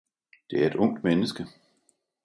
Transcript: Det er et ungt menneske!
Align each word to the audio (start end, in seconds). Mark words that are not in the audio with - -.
Det 0.49 0.63
er 0.63 0.67
et 0.67 0.75
ungt 0.75 1.03
menneske! 1.03 1.45